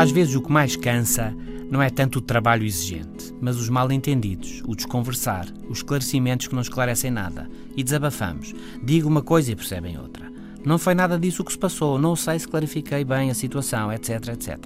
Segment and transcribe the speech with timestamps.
[0.00, 1.36] Às vezes o que mais cansa
[1.70, 6.62] não é tanto o trabalho exigente, mas os mal-entendidos, o desconversar, os esclarecimentos que não
[6.62, 7.50] esclarecem nada.
[7.76, 8.54] E desabafamos.
[8.82, 10.32] Digo uma coisa e percebem outra.
[10.64, 14.28] Não foi nada disso que se passou, não sei se clarifiquei bem a situação, etc,
[14.28, 14.56] etc.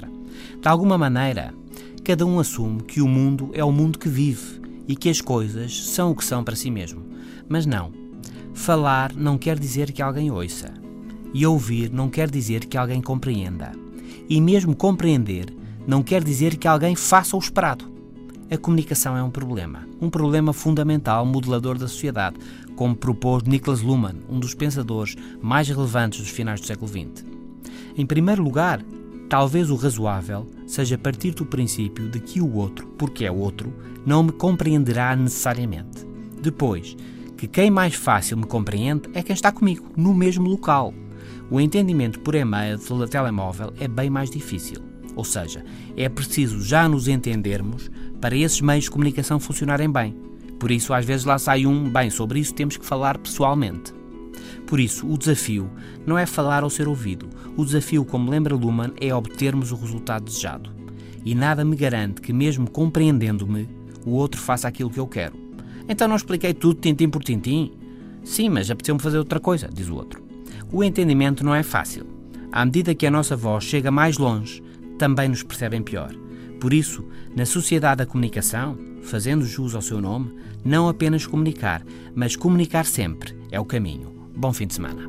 [0.62, 1.52] De alguma maneira,
[2.05, 5.84] cada um assume que o mundo é o mundo que vive e que as coisas
[5.84, 7.05] são o que são para si mesmo.
[7.48, 7.91] Mas não.
[8.55, 10.73] Falar não quer dizer que alguém ouça.
[11.34, 13.84] E ouvir não quer dizer que alguém compreenda.
[14.28, 15.54] E mesmo compreender
[15.86, 17.92] não quer dizer que alguém faça o esperado.
[18.50, 22.36] A comunicação é um problema, um problema fundamental modelador da sociedade,
[22.77, 27.24] como propôs Niklas Luhmann, um dos pensadores mais relevantes dos finais do século XX.
[27.96, 28.82] Em primeiro lugar,
[29.28, 33.72] talvez o razoável seja partir do princípio de que o outro, porque é outro,
[34.05, 36.06] não me compreenderá necessariamente.
[36.41, 36.96] Depois,
[37.36, 40.92] que quem mais fácil me compreende é quem está comigo, no mesmo local.
[41.50, 44.78] O entendimento por e-mail pela telemóvel é bem mais difícil.
[45.14, 45.64] Ou seja,
[45.97, 50.17] é preciso já nos entendermos para esses meios de comunicação funcionarem bem.
[50.59, 53.92] Por isso, às vezes lá sai um, bem, sobre isso temos que falar pessoalmente.
[54.67, 55.70] Por isso, o desafio
[56.06, 57.28] não é falar ou ser ouvido.
[57.56, 60.70] O desafio, como lembra Luhmann, é obtermos o resultado desejado.
[61.25, 63.69] E nada me garante que, mesmo compreendendo-me,
[64.05, 65.34] o outro faça aquilo que eu quero.
[65.89, 67.73] Então não expliquei tudo tintim por tintim?
[68.25, 70.23] Sim, mas apeteceu-me fazer outra coisa, diz o outro.
[70.73, 72.07] O entendimento não é fácil.
[72.51, 74.62] À medida que a nossa voz chega mais longe,
[74.98, 76.15] também nos percebem pior.
[76.61, 81.83] Por isso, na sociedade da comunicação, fazendo jus ao seu nome, não apenas comunicar,
[82.15, 84.12] mas comunicar sempre é o caminho.
[84.37, 85.03] Bom fim de semana.